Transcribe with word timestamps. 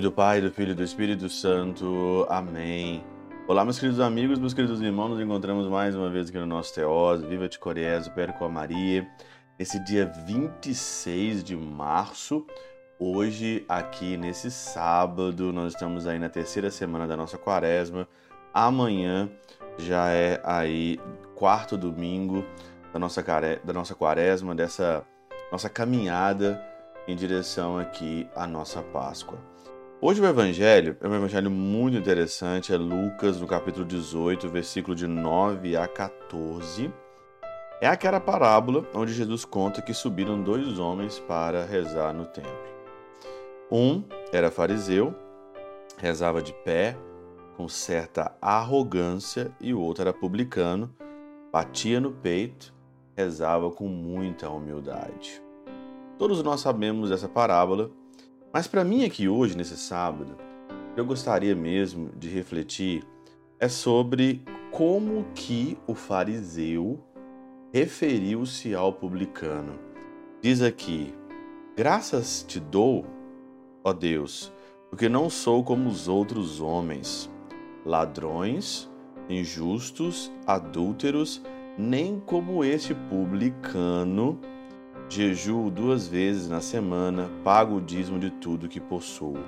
nome 0.00 0.08
do 0.08 0.12
Pai, 0.12 0.40
do 0.40 0.50
Filho 0.50 0.70
e 0.70 0.74
do 0.74 0.82
Espírito 0.82 1.28
Santo. 1.28 2.26
Amém. 2.30 3.04
Olá, 3.46 3.64
meus 3.64 3.78
queridos 3.78 4.00
amigos, 4.00 4.38
meus 4.38 4.54
queridos 4.54 4.80
irmãos, 4.80 5.10
nos 5.10 5.20
encontramos 5.20 5.68
mais 5.68 5.94
uma 5.94 6.08
vez 6.08 6.30
aqui 6.30 6.38
no 6.38 6.46
nosso 6.46 6.74
Teós, 6.74 7.20
Viva 7.20 7.46
de 7.46 7.58
Coriezo, 7.58 8.10
Perco 8.12 8.42
a 8.46 8.48
Maria, 8.48 9.06
nesse 9.58 9.78
dia 9.84 10.10
26 10.26 11.44
de 11.44 11.54
março. 11.54 12.46
Hoje, 12.98 13.62
aqui 13.68 14.16
nesse 14.16 14.50
sábado, 14.50 15.52
nós 15.52 15.74
estamos 15.74 16.06
aí 16.06 16.18
na 16.18 16.30
terceira 16.30 16.70
semana 16.70 17.06
da 17.06 17.14
nossa 17.14 17.36
quaresma. 17.36 18.08
Amanhã 18.54 19.28
já 19.76 20.08
é 20.08 20.40
aí 20.42 20.98
quarto 21.34 21.76
domingo 21.76 22.42
da 22.90 22.98
nossa, 22.98 23.22
da 23.62 23.72
nossa 23.74 23.94
quaresma, 23.94 24.54
dessa 24.54 25.04
nossa 25.52 25.68
caminhada 25.68 26.58
em 27.06 27.14
direção 27.14 27.78
aqui 27.78 28.26
à 28.34 28.46
nossa 28.46 28.80
Páscoa. 28.80 29.38
Hoje 30.02 30.18
o 30.18 30.24
evangelho 30.24 30.96
é 30.98 31.06
um 31.06 31.14
evangelho 31.14 31.50
muito 31.50 31.94
interessante, 31.94 32.72
é 32.72 32.76
Lucas 32.78 33.38
no 33.38 33.46
capítulo 33.46 33.84
18, 33.84 34.48
versículo 34.48 34.96
de 34.96 35.06
9 35.06 35.76
a 35.76 35.86
14. 35.86 36.90
É 37.82 37.86
aquela 37.86 38.18
parábola 38.18 38.88
onde 38.94 39.12
Jesus 39.12 39.44
conta 39.44 39.82
que 39.82 39.92
subiram 39.92 40.42
dois 40.42 40.78
homens 40.78 41.18
para 41.18 41.66
rezar 41.66 42.14
no 42.14 42.24
templo. 42.24 42.50
Um 43.70 44.02
era 44.32 44.50
fariseu, 44.50 45.14
rezava 45.98 46.40
de 46.40 46.54
pé, 46.54 46.96
com 47.58 47.68
certa 47.68 48.34
arrogância, 48.40 49.52
e 49.60 49.74
o 49.74 49.80
outro 49.82 50.00
era 50.00 50.14
publicano, 50.14 50.90
batia 51.52 52.00
no 52.00 52.10
peito, 52.10 52.72
rezava 53.14 53.70
com 53.70 53.86
muita 53.86 54.48
humildade. 54.48 55.42
Todos 56.18 56.42
nós 56.42 56.62
sabemos 56.62 57.10
essa 57.10 57.28
parábola, 57.28 57.90
mas 58.52 58.66
para 58.66 58.84
mim 58.84 59.04
aqui 59.04 59.28
hoje, 59.28 59.56
nesse 59.56 59.76
sábado, 59.76 60.36
eu 60.96 61.04
gostaria 61.04 61.54
mesmo 61.54 62.10
de 62.16 62.28
refletir 62.28 63.04
é 63.58 63.68
sobre 63.68 64.42
como 64.70 65.24
que 65.34 65.76
o 65.86 65.94
fariseu 65.94 66.98
referiu-se 67.72 68.74
ao 68.74 68.92
publicano. 68.92 69.78
Diz 70.42 70.62
aqui: 70.62 71.12
Graças 71.76 72.42
te 72.48 72.58
dou, 72.58 73.04
ó 73.84 73.92
Deus, 73.92 74.52
porque 74.88 75.08
não 75.08 75.28
sou 75.28 75.62
como 75.62 75.88
os 75.88 76.08
outros 76.08 76.60
homens, 76.60 77.30
ladrões, 77.84 78.90
injustos, 79.28 80.32
adúlteros, 80.46 81.42
nem 81.78 82.18
como 82.18 82.64
este 82.64 82.94
publicano 82.94 84.40
jejuo 85.10 85.70
duas 85.70 86.06
vezes 86.06 86.48
na 86.48 86.60
semana, 86.60 87.28
pago 87.42 87.76
o 87.76 87.80
dízimo 87.80 88.18
de 88.18 88.30
tudo 88.30 88.68
que 88.68 88.78
possuo. 88.78 89.38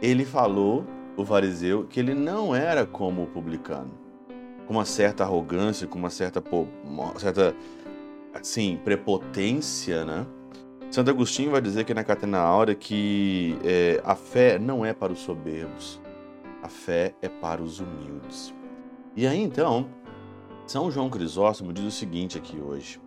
Ele 0.00 0.24
falou, 0.24 0.86
o 1.16 1.24
fariseu, 1.24 1.84
que 1.84 2.00
ele 2.00 2.14
não 2.14 2.54
era 2.54 2.86
como 2.86 3.24
o 3.24 3.26
publicano, 3.26 3.90
com 4.66 4.72
uma 4.72 4.86
certa 4.86 5.22
arrogância, 5.22 5.86
com 5.86 5.98
uma 5.98 6.08
certa, 6.08 6.42
uma 6.82 7.18
certa 7.18 7.54
assim, 8.32 8.80
prepotência, 8.82 10.04
né? 10.04 10.26
Santo 10.90 11.10
Agostinho 11.10 11.50
vai 11.50 11.60
dizer 11.60 11.84
que 11.84 11.92
na 11.92 12.02
Catena 12.02 12.38
Áurea 12.38 12.74
que 12.74 13.56
é, 13.62 14.00
a 14.02 14.16
fé 14.16 14.58
não 14.58 14.84
é 14.84 14.94
para 14.94 15.12
os 15.12 15.20
soberbos, 15.20 16.00
a 16.62 16.68
fé 16.68 17.14
é 17.20 17.28
para 17.28 17.62
os 17.62 17.80
humildes. 17.80 18.54
E 19.14 19.26
aí 19.26 19.40
então, 19.40 19.86
São 20.66 20.90
João 20.90 21.10
Crisóstomo 21.10 21.72
diz 21.72 21.84
o 21.84 21.90
seguinte 21.90 22.38
aqui 22.38 22.58
hoje: 22.58 22.98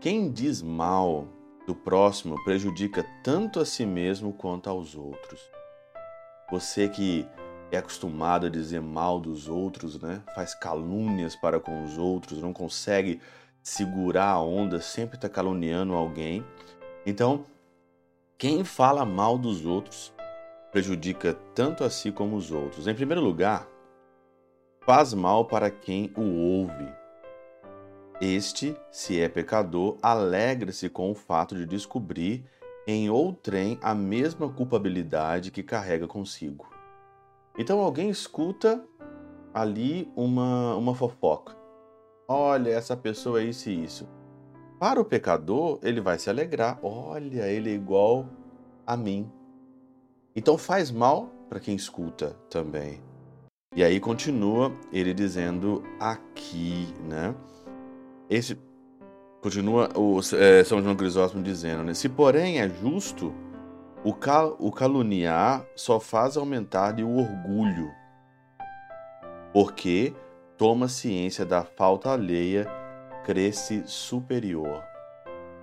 quem 0.00 0.30
diz 0.30 0.62
mal 0.62 1.26
do 1.66 1.74
próximo 1.74 2.42
prejudica 2.44 3.04
tanto 3.22 3.60
a 3.60 3.64
si 3.64 3.86
mesmo 3.86 4.32
quanto 4.32 4.68
aos 4.68 4.94
outros. 4.94 5.40
Você 6.50 6.88
que 6.88 7.26
é 7.72 7.78
acostumado 7.78 8.46
a 8.46 8.50
dizer 8.50 8.80
mal 8.80 9.18
dos 9.18 9.48
outros, 9.48 10.00
né? 10.00 10.22
Faz 10.34 10.54
calúnias 10.54 11.34
para 11.34 11.58
com 11.58 11.84
os 11.84 11.98
outros, 11.98 12.40
não 12.40 12.52
consegue 12.52 13.20
segurar 13.62 14.28
a 14.28 14.40
onda, 14.40 14.80
sempre 14.80 15.16
está 15.16 15.28
caluniando 15.28 15.94
alguém. 15.94 16.44
Então, 17.06 17.44
quem 18.36 18.62
fala 18.62 19.04
mal 19.06 19.38
dos 19.38 19.64
outros 19.64 20.12
prejudica 20.70 21.34
tanto 21.54 21.84
a 21.84 21.90
si 21.90 22.12
como 22.12 22.36
os 22.36 22.50
outros. 22.50 22.86
Em 22.86 22.94
primeiro 22.94 23.22
lugar, 23.22 23.66
faz 24.84 25.14
mal 25.14 25.46
para 25.46 25.70
quem 25.70 26.12
o 26.16 26.22
ouve. 26.22 27.03
Este, 28.24 28.74
se 28.90 29.20
é 29.20 29.28
pecador, 29.28 29.98
alegra-se 30.00 30.88
com 30.88 31.10
o 31.10 31.14
fato 31.14 31.54
de 31.54 31.66
descobrir 31.66 32.42
em 32.86 33.10
outrem 33.10 33.78
a 33.82 33.94
mesma 33.94 34.48
culpabilidade 34.48 35.50
que 35.50 35.62
carrega 35.62 36.06
consigo. 36.06 36.66
Então 37.58 37.80
alguém 37.80 38.08
escuta 38.08 38.82
ali 39.52 40.10
uma, 40.16 40.74
uma 40.74 40.94
fofoca. 40.94 41.54
Olha, 42.26 42.70
essa 42.70 42.96
pessoa 42.96 43.42
é 43.42 43.44
isso 43.44 43.68
e 43.68 43.84
isso. 43.84 44.08
Para 44.80 44.98
o 44.98 45.04
pecador, 45.04 45.78
ele 45.82 46.00
vai 46.00 46.18
se 46.18 46.30
alegrar. 46.30 46.78
Olha, 46.82 47.46
ele 47.46 47.72
é 47.72 47.74
igual 47.74 48.26
a 48.86 48.96
mim. 48.96 49.30
Então 50.34 50.56
faz 50.56 50.90
mal 50.90 51.28
para 51.50 51.60
quem 51.60 51.76
escuta 51.76 52.30
também. 52.48 53.02
E 53.76 53.84
aí 53.84 54.00
continua 54.00 54.72
ele 54.90 55.12
dizendo 55.12 55.82
aqui, 56.00 56.88
né? 57.06 57.34
Esse 58.34 58.58
continua 59.40 59.90
o 59.96 60.18
é, 60.36 60.64
São 60.64 60.82
João 60.82 60.96
Crisóstomo 60.96 61.40
dizendo, 61.40 61.84
né? 61.84 61.94
Se 61.94 62.08
porém 62.08 62.58
é 62.58 62.68
justo, 62.68 63.32
o, 64.02 64.12
cal, 64.12 64.56
o 64.58 64.72
caluniar 64.72 65.64
só 65.76 66.00
faz 66.00 66.36
aumentar 66.36 66.98
o 66.98 67.16
orgulho, 67.16 67.92
porque 69.52 70.12
toma 70.58 70.88
ciência 70.88 71.44
da 71.44 71.62
falta 71.62 72.10
alheia, 72.10 72.66
cresce 73.24 73.84
superior. 73.86 74.82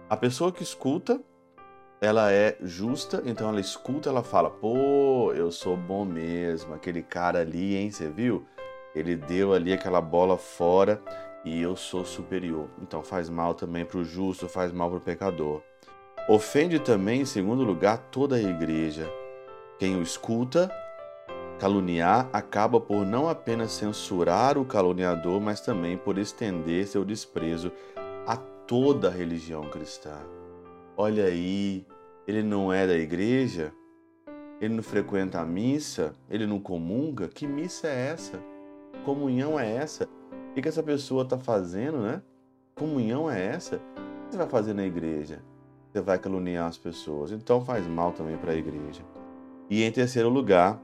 A 0.10 0.16
pessoa 0.16 0.54
que 0.54 0.64
escuta, 0.64 1.20
ela 2.00 2.32
é 2.32 2.58
justa, 2.62 3.22
então 3.26 3.50
ela 3.50 3.60
escuta, 3.60 4.08
ela 4.08 4.24
fala: 4.24 4.50
pô, 4.50 5.34
eu 5.34 5.52
sou 5.52 5.76
bom 5.76 6.06
mesmo, 6.06 6.74
aquele 6.74 7.04
cara 7.04 7.40
ali, 7.42 7.76
hein, 7.76 7.92
você 7.92 8.10
viu? 8.10 8.46
Ele 8.96 9.18
deu 9.18 9.52
ali 9.52 9.74
aquela 9.74 10.00
bola 10.00 10.38
fora 10.38 11.02
e 11.44 11.62
eu 11.62 11.76
sou 11.76 12.06
superior. 12.06 12.68
Então 12.82 13.04
faz 13.04 13.30
mal 13.30 13.54
também 13.54 13.86
para 13.86 13.98
o 13.98 14.04
justo, 14.04 14.48
faz 14.48 14.72
mal 14.72 14.90
para 14.90 14.98
o 14.98 15.02
pecador. 15.02 15.62
Ofende 16.30 16.80
também, 16.80 17.22
em 17.22 17.26
segundo 17.26 17.64
lugar, 17.64 17.98
toda 18.12 18.36
a 18.36 18.42
igreja. 18.42 19.12
Quem 19.80 19.98
o 19.98 20.04
escuta, 20.04 20.72
caluniar, 21.60 22.30
acaba 22.32 22.80
por 22.80 23.06
não 23.06 23.28
apenas 23.28 23.72
censurar 23.72 24.58
o 24.58 24.66
caluniador, 24.66 25.42
mas 25.42 25.62
também 25.62 25.98
por 25.98 26.18
estender 26.18 26.86
seu 26.88 27.04
desprezo 27.04 27.72
a 28.28 28.38
toda 28.38 29.08
a 29.08 29.12
religião 29.12 29.64
cristã. 29.64 30.16
Olha 30.96 31.26
aí, 31.26 31.86
ele 32.28 32.44
não 32.44 32.72
é 32.72 32.86
da 32.86 32.96
igreja? 32.96 33.74
Ele 34.60 34.76
não 34.76 34.84
frequenta 34.84 35.40
a 35.40 35.46
missa? 35.46 36.14
Ele 36.30 36.46
não 36.46 36.60
comunga? 36.60 37.28
Que 37.28 37.48
missa 37.48 37.88
é 37.88 38.10
essa? 38.10 38.40
Comunhão 39.04 39.60
é 39.60 39.76
essa? 39.76 40.08
O 40.52 40.54
que, 40.54 40.62
que 40.62 40.68
essa 40.68 40.84
pessoa 40.84 41.24
está 41.24 41.38
fazendo, 41.38 42.00
né? 42.00 42.22
Comunhão 42.76 43.32
é 43.32 43.42
essa? 43.42 43.78
O 43.78 43.80
que 43.80 44.32
você 44.32 44.38
vai 44.38 44.50
fazer 44.50 44.74
na 44.74 44.86
igreja? 44.86 45.42
Você 45.90 46.02
vai 46.02 46.20
caluniar 46.20 46.68
as 46.68 46.78
pessoas. 46.78 47.32
Então 47.32 47.64
faz 47.64 47.88
mal 47.88 48.12
também 48.12 48.36
para 48.36 48.52
a 48.52 48.56
igreja. 48.56 49.02
E 49.70 49.82
em 49.82 49.92
terceiro 49.94 50.28
lugar, 50.28 50.78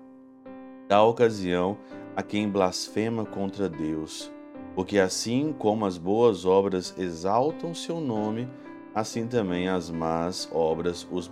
dá 0.88 1.03
ocasião 1.03 1.78
a 2.16 2.23
quem 2.23 2.47
blasfema 2.50 3.25
contra 3.25 3.67
Deus. 3.67 4.31
Porque 4.73 5.00
assim 5.00 5.53
como 5.59 5.85
as 5.85 5.97
boas 5.97 6.45
obras 6.45 6.96
exaltam 6.97 7.75
seu 7.75 7.99
nome, 7.99 8.47
assim 8.96 9.28
também 9.28 9.67
as 9.67 9.90
más 9.90 10.49
obras 10.53 11.05
os 11.11 11.29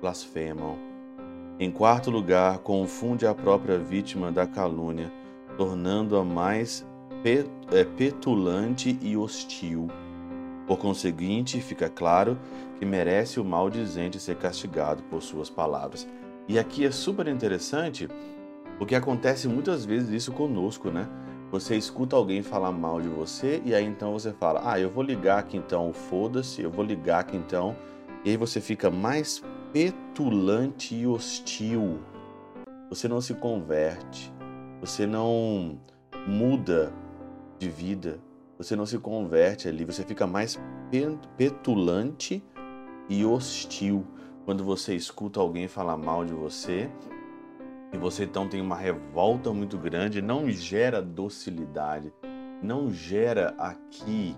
blasfemam. 0.00 0.76
Em 1.60 1.70
quarto 1.70 2.10
lugar, 2.10 2.58
confunde 2.58 3.24
a 3.24 3.32
própria 3.32 3.78
vítima 3.78 4.32
da 4.32 4.48
calúnia, 4.48 5.12
tornando-a 5.56 6.24
mais 6.24 6.84
petulante 7.96 8.98
e 9.00 9.16
hostil. 9.16 9.88
Por 10.66 10.78
conseguinte, 10.78 11.60
fica 11.60 11.88
claro 11.88 12.38
que 12.78 12.84
merece 12.84 13.40
o 13.40 13.44
maldizente 13.44 14.20
ser 14.20 14.36
castigado 14.36 15.02
por 15.04 15.22
suas 15.22 15.48
palavras. 15.48 16.06
E 16.46 16.58
aqui 16.58 16.84
é 16.84 16.90
super 16.90 17.26
interessante 17.26 18.08
porque 18.78 18.94
acontece 18.94 19.48
muitas 19.48 19.84
vezes 19.84 20.10
isso 20.10 20.32
conosco, 20.32 20.90
né? 20.90 21.08
Você 21.50 21.76
escuta 21.76 22.14
alguém 22.14 22.42
falar 22.42 22.70
mal 22.70 23.00
de 23.00 23.08
você 23.08 23.62
e 23.64 23.74
aí 23.74 23.84
então 23.84 24.12
você 24.12 24.32
fala: 24.32 24.62
Ah, 24.64 24.78
eu 24.78 24.90
vou 24.90 25.02
ligar 25.02 25.38
aqui 25.38 25.56
então, 25.56 25.92
foda-se, 25.92 26.62
eu 26.62 26.70
vou 26.70 26.84
ligar 26.84 27.20
aqui 27.20 27.36
então. 27.36 27.74
E 28.24 28.30
aí 28.30 28.36
você 28.36 28.60
fica 28.60 28.90
mais 28.90 29.42
petulante 29.72 30.94
e 30.94 31.06
hostil. 31.06 31.98
Você 32.90 33.08
não 33.08 33.20
se 33.20 33.34
converte, 33.34 34.32
você 34.80 35.06
não 35.06 35.78
muda 36.26 36.92
de 37.58 37.68
vida, 37.68 38.20
você 38.56 38.74
não 38.74 38.86
se 38.86 38.98
converte 38.98 39.68
ali, 39.68 39.84
você 39.84 40.02
fica 40.02 40.26
mais 40.26 40.58
petulante 41.36 42.44
e 43.08 43.24
hostil. 43.24 44.04
quando 44.44 44.64
você 44.64 44.94
escuta 44.94 45.40
alguém 45.40 45.68
falar 45.68 45.96
mal 45.96 46.24
de 46.24 46.32
você 46.32 46.90
e 47.92 47.98
você 47.98 48.24
então 48.24 48.48
tem 48.48 48.60
uma 48.60 48.76
revolta 48.76 49.52
muito 49.52 49.76
grande, 49.78 50.22
não 50.22 50.50
gera 50.50 51.02
docilidade, 51.02 52.12
não 52.62 52.90
gera 52.90 53.54
aqui, 53.58 54.34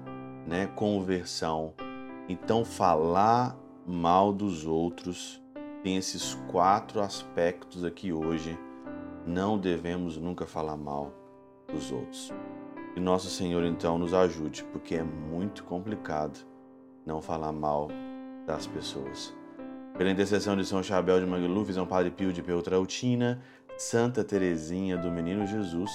né, 0.47 0.67
conversão. 0.67 1.75
Então 2.29 2.65
falar 2.65 3.57
mal 3.87 4.33
dos 4.33 4.67
outros 4.67 5.41
tem 5.83 5.97
esses 5.97 6.35
quatro 6.51 7.01
aspectos 7.01 7.85
aqui 7.85 8.13
hoje. 8.13 8.59
Não 9.27 9.59
devemos 9.59 10.17
nunca 10.17 10.47
falar 10.47 10.77
mal 10.77 11.13
dos 11.73 11.91
outros. 11.91 12.33
Que 12.95 13.01
nosso 13.01 13.29
Senhor 13.29 13.65
então 13.65 13.99
nos 13.99 14.13
ajude, 14.13 14.65
porque 14.65 14.97
é 14.97 15.03
muito 15.03 15.65
complicado 15.65 16.39
não 17.07 17.23
falar 17.23 17.53
mal 17.53 17.89
das 18.47 18.67
pessoas. 18.67 19.35
Pela 19.97 20.11
intercessão 20.11 20.57
de 20.57 20.65
São 20.65 20.83
Chabel 20.83 21.21
de 21.21 21.27
Mangluf, 21.27 21.73
São 21.73 21.87
Padre 21.87 22.11
Pio 22.11 22.33
de 22.33 22.43
Peltrautina, 22.43 23.41
Santa 23.77 24.25
Teresinha 24.25 24.97
do 24.97 25.11
Menino 25.11 25.47
Jesus, 25.47 25.91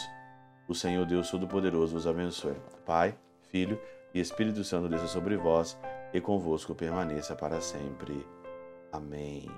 o 0.67 0.73
Senhor 0.73 1.05
Deus 1.05 1.29
Todo-Poderoso 1.29 1.93
vos 1.93 2.07
abençoe. 2.07 2.55
Pai, 2.85 3.15
Filho 3.51 3.79
e 4.13 4.19
Espírito 4.19 4.63
Santo 4.63 4.89
desça 4.89 5.07
sobre 5.07 5.37
vós 5.37 5.77
e 6.13 6.21
convosco 6.21 6.73
permaneça 6.73 7.35
para 7.35 7.61
sempre. 7.61 8.25
Amém. 8.91 9.49